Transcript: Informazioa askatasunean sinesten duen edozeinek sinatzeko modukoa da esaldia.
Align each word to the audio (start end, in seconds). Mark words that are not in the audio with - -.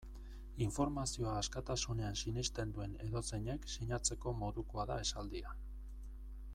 Informazioa 0.65 1.33
askatasunean 1.41 2.17
sinesten 2.23 2.71
duen 2.79 2.97
edozeinek 3.09 3.67
sinatzeko 3.75 4.33
modukoa 4.43 4.87
da 4.93 4.99
esaldia. 5.07 5.55